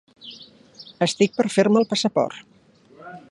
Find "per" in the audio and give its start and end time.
1.37-1.47